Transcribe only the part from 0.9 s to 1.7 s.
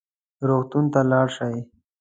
ته لاړ شئ